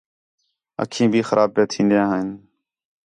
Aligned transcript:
اَکّھیں 0.81 1.07
بھی 1.11 1.19
خراب 1.27 1.49
پِیاں 1.53 1.69
تھین٘دیاں 1.71 2.07
ہِن 2.09 2.27